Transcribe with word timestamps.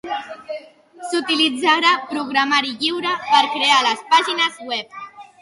S'utilitzarà 1.09 1.91
programari 2.13 2.73
lliure 2.85 3.13
per 3.27 3.43
crear 3.59 3.79
les 3.91 4.03
pàgines 4.17 4.61
web. 4.73 5.01